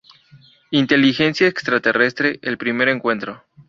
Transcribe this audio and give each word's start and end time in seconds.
Inteligencia 0.71 1.47
extraterrestre: 1.47 2.39
el 2.41 2.57
primer 2.57 2.89
encuentro. 2.89 3.43